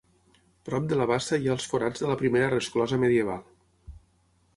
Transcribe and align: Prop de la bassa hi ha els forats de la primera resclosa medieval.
Prop 0.69 0.85
de 0.93 0.97
la 1.01 1.05
bassa 1.11 1.37
hi 1.43 1.49
ha 1.49 1.51
els 1.55 1.67
forats 1.73 2.03
de 2.05 2.09
la 2.13 2.17
primera 2.21 2.47
resclosa 2.55 2.99
medieval. 3.05 3.45